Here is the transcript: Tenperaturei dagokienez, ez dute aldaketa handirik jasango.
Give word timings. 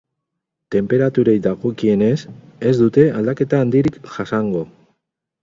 Tenperaturei 0.75 1.35
dagokienez, 1.47 2.15
ez 2.71 2.73
dute 2.81 3.05
aldaketa 3.21 3.61
handirik 3.67 4.01
jasango. 4.17 4.65